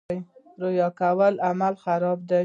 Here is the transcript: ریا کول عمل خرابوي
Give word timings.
ریا 0.61 0.87
کول 0.99 1.33
عمل 1.49 1.73
خرابوي 1.83 2.39